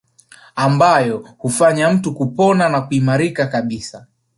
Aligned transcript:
Ambayo 0.55 1.27
hufanya 1.37 1.89
mtu 1.93 2.13
kupona 2.15 2.69
na 2.69 2.81
kuimarika 2.81 3.47
kabisa 3.47 4.07